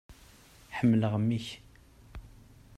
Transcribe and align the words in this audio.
Ḥemmleɣ 0.77 1.13
mmi-k. 1.21 1.47